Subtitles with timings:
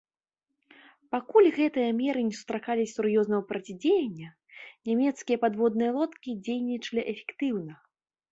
[1.15, 4.29] Пакуль гэтыя меры не сустракалі сур'ёзнага процідзеяння,
[4.89, 7.73] нямецкія падводныя лодкі дзейнічалі эфектыўна.